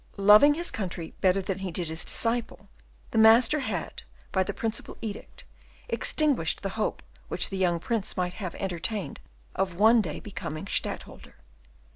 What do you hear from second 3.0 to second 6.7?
the master had, by the Perpetual Edict, extinguished the